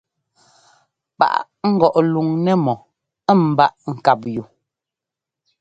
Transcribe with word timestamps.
Paʼá 1.17 1.39
ŋgɔʼ 1.73 1.95
luŋ 2.13 2.27
nɛ́mɔ 2.45 2.73
ɛ́ 3.31 3.35
ḿbaa 3.51 3.71
ŋkáp 3.93 4.21
yu. 4.35 4.43